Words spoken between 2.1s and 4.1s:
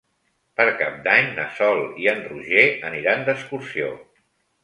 en Roger aniran d'excursió.